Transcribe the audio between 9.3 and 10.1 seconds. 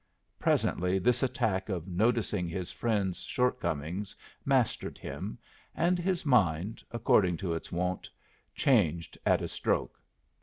a stroke.